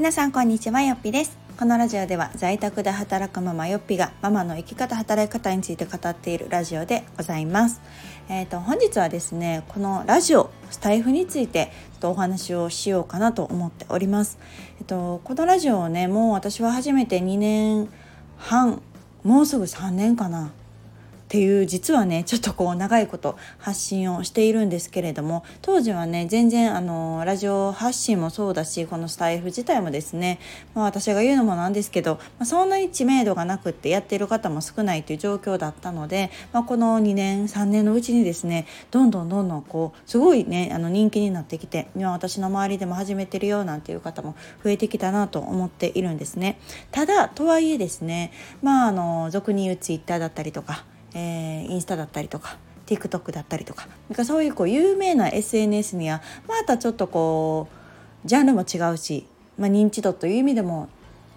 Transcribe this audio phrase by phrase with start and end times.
[0.00, 1.36] 皆さんこんにちはよっぴです。
[1.58, 7.82] このラジオでは在宅で働くママよっぴがママの生き方働き方について語っているラジオでございます。
[8.30, 14.38] えーと、本日はですねこのラジオスタイフについてちょっとお話をしようかなと思っております。
[14.78, 17.90] えっ、ー、とこのラジオをねもう私は初めて2年
[18.38, 18.80] 半
[19.22, 20.50] もうすぐ3年かな。
[21.30, 30.40] っていう実はねちょっとこう長いこと発信をしているんですけれども当時はね全然あのラジオ発信もそうだしこのスタイフ自体もですね、
[30.74, 44.34] まあ、私が言うのもなんですけど、まあ、そんなに知名度がなくってやってる方も少ないという状況だったので、まあ、この2年3年のうちにですねどんどんどんどんこうすごいねあの人気になってきて今私の周りでも始めてるよなんていう方も
[44.64, 46.58] 増えてきたなと思っているんですね。
[46.90, 52.56] ただとはいえですねまああの俗に言うツイッターだったりとかえー、インスタだったりとか
[52.86, 57.68] TikTok だったりとかなんかそういうこう有名な SNS にはまたちょっとこ
[58.24, 59.26] うジャンルも違うし、
[59.58, 60.88] まあ、認知度という意味でも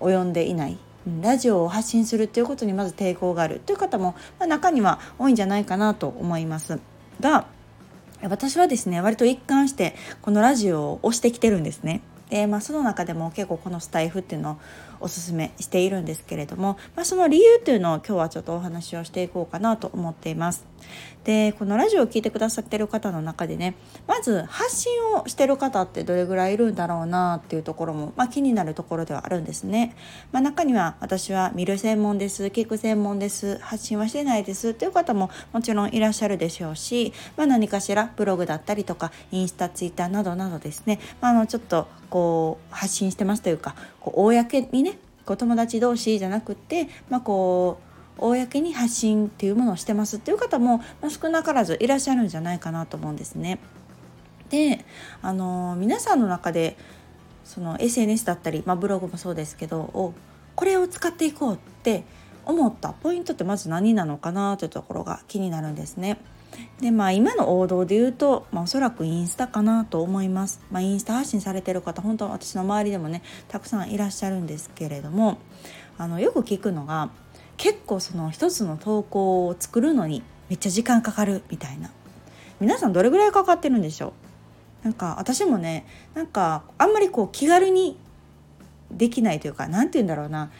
[0.00, 0.78] 及んでいない
[1.20, 6.78] ラジオを発信するっていうことにまず抵抗があるという方も、まあ、中には多いんじゃないかなと思います
[7.20, 7.46] が
[8.22, 12.02] 私はですね割と一貫してこのラジオを推してきてるんですね。
[12.30, 14.56] で、まあ、その中でも結構このスタイフっていうのを
[15.00, 20.64] おすすめしているんですけれども、まあ、その理由っていうのを今日はちょっとお話をしていこうかなと思っています。
[21.24, 23.74] でこのラジオを聴いてくださってる方の中でね
[24.06, 29.94] まず発信をしてる方ってどれぐらいいるんだろうなっていうところも、まあ、気になるところではあるんですね。
[30.32, 53.58] まあ、中には私は見る専門です聞く専門です発信はしてないですっていう方ももちろんいらっしゃるでしょうし、まあ、何かしらブログだったりとかインスタツイッターなどなどですね、まあ、あのちょっとこう発信してますというかこう公にねこう友達同士じゃなくて、まあ、こう公に発信っていうものをしてますっていう方も、少なからずいらっしゃるんじゃないかなと思うんですね。
[54.50, 54.84] で、
[55.22, 56.76] あの、皆さんの中で
[57.44, 60.14] その SNS だったり、まあ、ブログもそうですけどを
[60.54, 62.04] これを使っていこうって
[62.44, 66.18] 思ったポイントってまず何なのかなというところが気になるんですね。
[66.80, 75.38] でまあ今の王道で言うと、まあ、おそらくインスタかなと思います、まあ、インスタ発信されてる方本当私の周りでもねたくさんいらっしゃるんですけれども
[75.98, 77.10] あのよく聞くのが
[77.56, 81.90] 結構その一つの投稿を作るのにめっちゃ時間かかるみたいな。
[82.58, 84.12] 皆さんどれぐらいかかってるんでしょ
[84.82, 84.84] う？
[84.84, 87.98] なんか私もねなんかあんまりこう気軽に
[88.90, 90.50] できないというか何て言うんだろうな。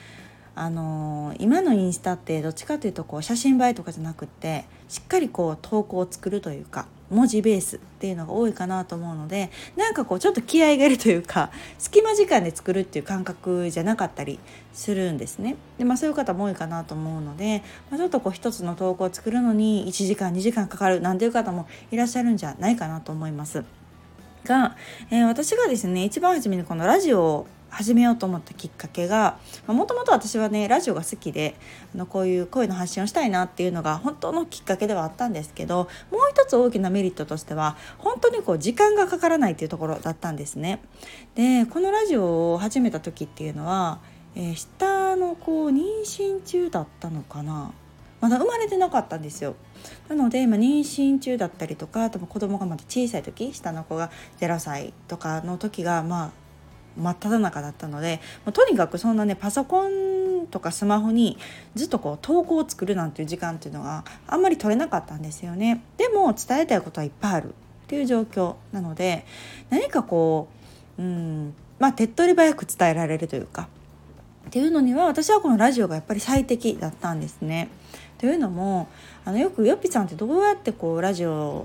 [0.54, 14.38] あのー、今のインスタってどっちかというとこう写真映えとかじゃなくってしっかりこう投稿を作るというか文字ベースっていうのが多いかなと思うのでなんかこうちょっと気合いがいるというか 隙間時間で作るっていう感覚じゃなかったり
[14.72, 15.56] するんですね。
[15.78, 23.64] でまあそういう方も多いかなと思うので、まあ、ちょっとこう一つの投稿を作るのに1時間2時間かかるなんていう方もいらっしゃるんじゃないかなと思います。
[24.44, 24.76] が、
[25.10, 31.54] えー、私がですね一番初めにこのラジオ始めようと思ったきっかけがもともと私はねラジオが好きで
[31.94, 40.82] あのこういう声の発信をしたいなっていうのが本当のきっかけではあったんですけどもう一つ大きなメリットとしては本当にこう時間がかからないっていうところだったんですね。
[41.34, 44.00] でこのラジオを始めた時っていうのは、
[44.34, 47.72] えー、下の子妊娠中だったのかな
[48.20, 49.54] まだ生まれてなかったんですよ。
[50.08, 54.10] なので今妊娠中だったりとか多分子供がまだ小さい時下の子が
[54.40, 56.30] 0歳とかの時がまあ
[57.00, 58.20] 真っ只中だったので
[58.52, 61.38] とにかくそんなねパソコンとかスマホに
[61.74, 65.82] ずっとこう投稿を作るなんていう時間っていうのがあんまり取れなかったんですよね。
[65.96, 67.52] でも伝えたいことはいっぱいあるっ
[67.86, 69.24] ていう状況なので
[69.70, 70.48] 何かこ
[70.98, 73.68] ううんまあ手っ取り早く伝えられるというか
[74.46, 77.68] っていうのには私はこのラジオがやっぱり最適だったんですね。
[78.18, 78.88] というのも
[79.24, 81.64] あのよくよっぴさんってどうやってこうラジオ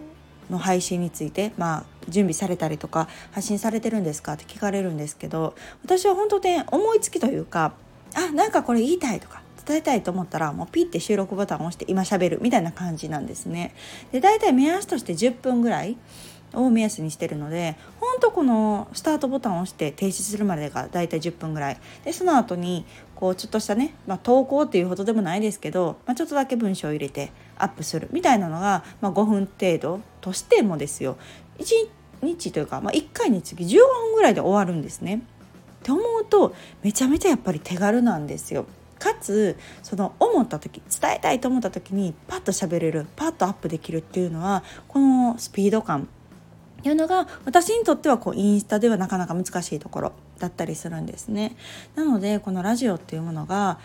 [0.50, 4.34] の配信について、まあ、準備されたりとか発信されてるんですか？
[4.34, 7.74] って聞かれるんですけど私は本当ね思いつきというか
[8.16, 13.74] あなんかこれ言いたいとか伝えたいと思ったらもうピッて収録ボタンを押して今しゃべるみたいな感じなんですね。
[14.12, 15.98] で大体目安として10分ぐらい
[16.54, 21.78] を目安にしてるのでほんとこのスタートボタンを押して停止するまでが大体10分ぐらい。
[22.04, 22.86] でその後に
[23.16, 31.18] こうちょっとしたね、まあ、投稿っていうほどでもないですけど、まあ、ちょっとだけ文章を入れてアップするみたいなのが、まあ、5分程度としてもですよ。
[32.22, 35.22] 日というか、まあ、1回につき15分ぐらいで終わるんですね。
[35.82, 38.66] って思うとめちゃめちゃやっぱり手軽なんですよ。
[38.98, 46.08] かつその思った時伝えたいと思った時にパッと喋れるパッとアップできるっていうのはこのスピード感
[46.80, 51.56] っていうのが私にとってはこうインスタではなかなか難しいところだったりするんですね。
[51.96, 53.80] なのでこのラジオっていうものが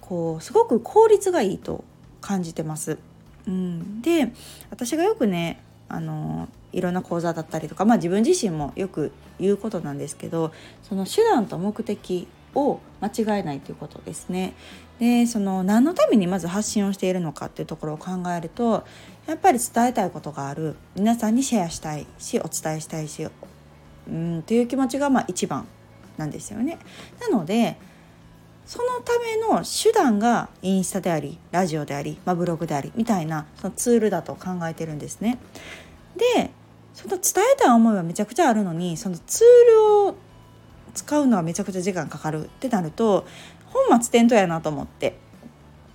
[0.00, 1.84] こうすごく効率がいいと
[2.20, 2.98] 感じてます。
[3.46, 4.32] うん、で
[4.70, 10.52] 私がよくねあのいろんな講座だったりとか、まあ、自分自身もよく言うことなんですけど
[10.82, 14.54] その手段と目的を間違えないということですね。
[14.98, 18.84] でその何のためにまず発信をしているのかっていうところを考えると
[19.26, 23.26] やっぱり伝えたいことがある皆さんにシェアしたいしお伝えしたいし
[24.08, 25.66] うんという気持ちがまあ一番
[26.16, 26.78] なんですよね。
[27.20, 27.76] なので
[28.66, 35.38] そのための手段がインスタでありラジオであり、まあ、ブログでありみたいなそのツールだと考えてるんですね。
[36.16, 36.50] で
[36.94, 40.16] その伝えたい思いはめちゃくちゃあるのにそのツールを
[40.94, 43.26] 使うのはめちゃくちゃ時間かかるってなると
[43.66, 45.18] 本末転倒やなと思って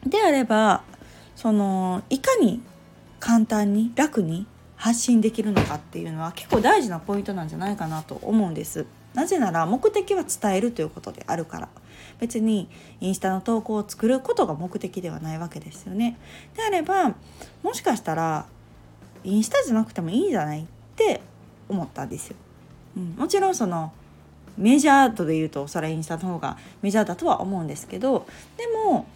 [0.06, 0.84] であれば
[1.36, 2.62] そのいかに
[3.20, 4.46] 簡単に楽に
[4.76, 8.86] 発信できるのかっていうのは結構大事なポイントなんじゃないかなと思うんです。
[9.14, 11.70] なぜなら目的は伝えるということであるから
[12.20, 12.70] 別に
[13.02, 16.18] インスタの投稿を作ることが目的ではないわけですよね。
[16.56, 17.16] であれば
[17.64, 18.46] もしかしたら
[19.24, 20.66] インスタじゃなくてもいいんじゃないっ
[20.96, 21.22] て
[21.68, 22.36] 思ったんですよ。
[22.98, 23.92] うん、もちろんその
[24.58, 29.08] メジャー度で言うとそれはインスタの方がメジャーだとは思うんですけどでも、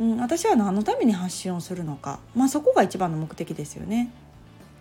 [0.00, 4.10] うん、私は何のために発信をするのか、まあ、そこが一番の目的ですよね。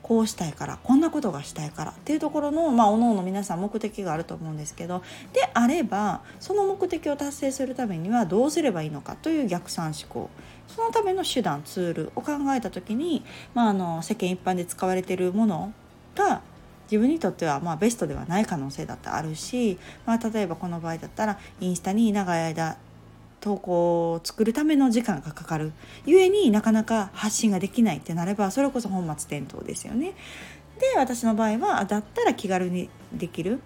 [0.09, 5.03] こうしたいからこんなことがしたいからっていうところのまあ各々皆さん目的があると思うんですけど
[5.33, 10.31] であればその目的を達成するためにはどうすればいいのかという逆算思考。
[10.67, 13.23] そのための手段ツールを考えた時に、
[13.53, 15.73] まあ、あの世間一般で使われているもの
[16.15, 16.41] が
[16.89, 19.77] 自分にとってはまベストではない可能性だってあるし、
[20.07, 22.77] まあ、例えばこの場合だったらインスタに長い間
[23.41, 25.71] 投稿を作るための時間がかかる
[26.05, 30.13] ゆえになかなか発信ができないってなればそれこそ本末転倒ですよね。
[30.79, 33.59] で私の場合はだったら気軽にできる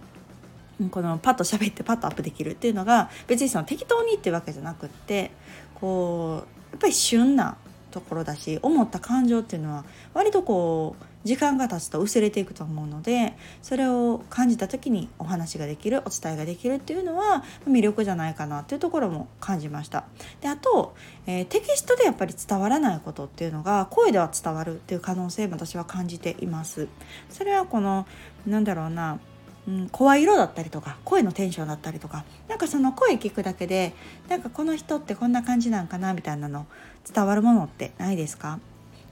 [0.89, 5.31] このパッと喋ってパッとアップできるっていうのが別にその適当にっていうわけじゃなくって
[5.75, 7.57] こうやっぱり旬な
[7.91, 9.85] ところだし思った感情っていうのは
[10.15, 20.05] 割とこう時間が経つと薄れていくと思うのでそれを感じた時にお話ができるお伝えができるっていうのは魅力じゃないかなっていうところも感じました。
[20.41, 26.87] であと、えー、テキストでやっぱり伝わらないことっていうのが声では伝わるっていう可能性も私は感じています。
[27.29, 28.05] それはこの
[28.45, 29.19] なんだろうな
[29.65, 33.93] うん、声色だったりとか声のテンションだったりとかなんかその声聞くだけで
[34.27, 36.65] なんかこの人ってこんな感じなんかなみたいなの
[37.09, 38.59] 伝わるものってないですか？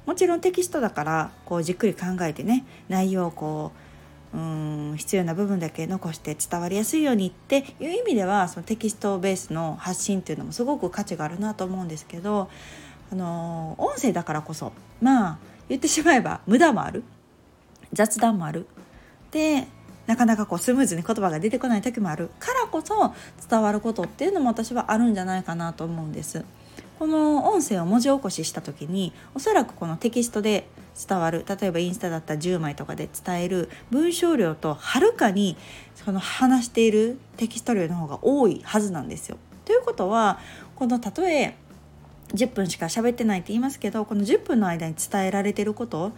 [0.06, 3.71] もちろんテキストだからこうじっくり考えてね内容をこ
[4.33, 12.50] ううん必要な部分だけ残して伝わりやすいようにっていう意味ではそのテキストベースの発信っていうのもすごく価値があるなと思うんですけど
[13.12, 14.71] あの音声だからこそ
[15.01, 15.38] まあ
[15.68, 17.03] 言ってしまえば無駄もある
[17.94, 18.68] 雑談もある
[19.31, 19.68] で
[20.07, 23.13] なかなかこうスムーズに言葉が出てこない時もあるからこそ
[23.50, 26.44] 伝わることっていうのも私はあるんじゃないかなと思うんです。
[27.01, 30.68] この音声を文字起こしした時におそらくこのテキストで
[31.07, 35.57] 伝わる例えばインスタだったら10枚とかで伝える文章量とはるかに
[35.95, 39.38] その話しているテキスト量の方が多いはずなんですよ。
[39.65, 40.38] ということは
[40.75, 41.57] この例え
[42.36, 46.12] 10分しか喋ってないって言いますけどこの10分の間に伝えられてること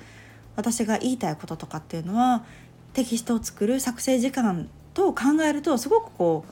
[0.58, 2.44] 私が言いたいこととかっていうのは
[2.92, 6.44] テキストを作る作成時間と考えるとすごくこ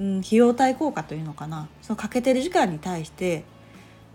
[0.00, 3.44] う、うん、費用対効果というのかなそのかけてる時間に対して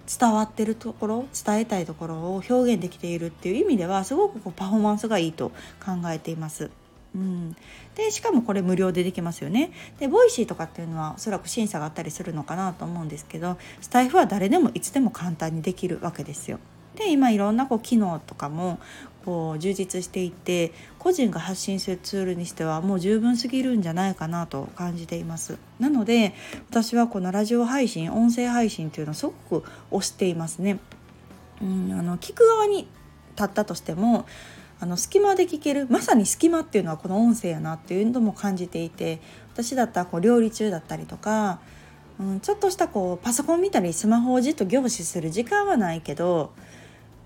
[0.08, 5.50] 伝わってるところ伝えたいところを表現できているっていう意味ではすごくこうパフォーマンスがいいと
[5.84, 6.70] 考えています。
[7.16, 7.56] うん、
[7.94, 9.72] でしかもこれ無料でできますよね。
[10.00, 16.60] で Voicy とかっていうのはおそらく審査があったりするのかなと思うんですけどスタエフは誰でもいつでも簡単にできるわけですよ。
[16.96, 18.80] で今いろんなこう機能とかも
[19.24, 25.58] こう充実していて個人が発信するツールにしてはもう十分すぎるんじゃないかなと感じています。
[25.80, 26.34] なので
[26.70, 30.80] 私はこのラジオ配信音声配信というのをすごく推していますね。
[31.62, 32.88] うんあの聞く側に
[33.36, 34.26] 立ったとしても
[34.80, 39.22] あの隙間で聞けるまさに隙間っていうのはこの音声やなっていうのも感じていて
[39.54, 41.62] 私だったらこう料理中だったりとか、
[42.20, 46.52] うん、ちょっとしたこうパソコン見たりスマホをじっと凝視する時間はないけど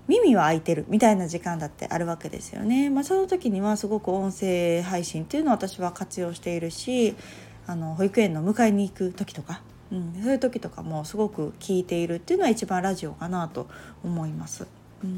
[0.08, 2.90] 耳は開いてるみたいな時間だってあるわけですよね。
[2.90, 7.14] まあ、その時にはすごく音声配信っていうのを私は活用しているし
[7.66, 9.60] あの保育園の迎えに行く時とか、
[9.92, 13.68] うん、そういう時とかもすごく聞いているっていうのは一番ラジオかなと
[14.02, 14.66] 思います。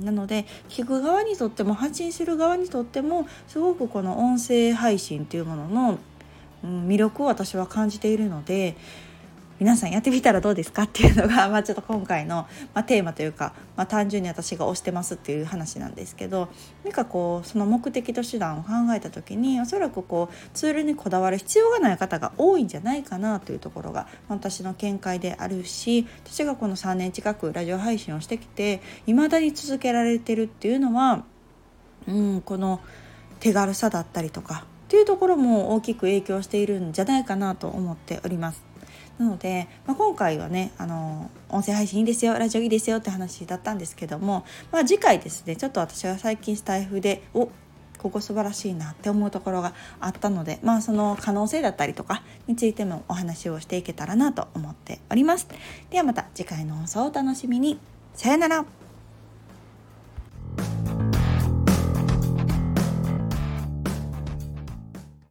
[0.04, 5.98] なので聞く側にとっても発信する側にとってもすごくこの音声配信っていうものの
[6.62, 8.76] 魅力を私は感じているので
[9.60, 16.48] 皆さんやってみたらどうですかっていうのが、 まあ、ちょっと今回の、まあ、テーマというか、まあ、単純に私が推してますっていう話なんですけど
[16.82, 31.24] 何かこうその目的と手段を考えた時におそらくこうツールにこだわる必要がない方が多いんじゃないかなというところが私の見解であるし私がこの3年近くラジオ配信をしてきて未だに続けられてるっていうのは
[32.08, 32.80] うん、この
[33.40, 38.69] 手軽さだったりとかっていうところも大きく影響しているんじゃないかなと思っております。
[39.20, 47.50] なので、まあ、今回はねあの音声配信いいですよラジオいいですよって話だったんですけども、まあ、次回ですねちょっと私は最近スタイフでお
[47.98, 55.46] ここ素晴らしいなって思うところがあったのでまあその可能性だったりとかについてもお話をしていけたらなと思っております。
[55.90, 57.78] ではまた次回の放送をお楽しみに。
[58.14, 58.79] さよなら。